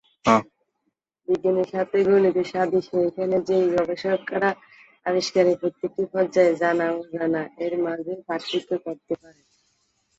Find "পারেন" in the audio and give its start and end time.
9.21-9.45